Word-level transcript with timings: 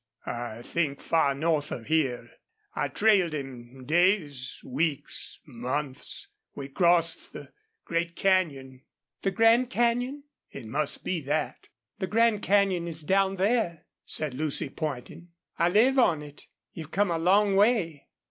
"I 0.25 0.63
think 0.63 0.99
far 0.99 1.35
north 1.35 1.69
of 1.71 1.85
here. 1.85 2.31
I 2.73 2.87
trailed 2.87 3.35
him 3.35 3.85
days 3.85 4.59
weeks 4.65 5.39
months. 5.45 6.27
We 6.55 6.69
crossed 6.69 7.33
the 7.33 7.53
great 7.85 8.15
canyon" 8.15 8.81
"The 9.21 9.29
Grand 9.29 9.69
Canyon?" 9.69 10.23
"It 10.49 10.65
must 10.65 11.03
be 11.03 11.21
that." 11.25 11.67
"The 11.99 12.07
Grand 12.07 12.41
Canyon 12.41 12.87
is 12.87 13.03
down 13.03 13.35
there," 13.35 13.85
said 14.03 14.33
Lucy, 14.33 14.69
pointing. 14.71 15.27
"I 15.59 15.69
live 15.69 15.99
on 15.99 16.23
it.... 16.23 16.47
You've 16.73 16.89
come 16.89 17.11
a 17.11 17.19
long 17.19 17.55
way." 17.55 18.07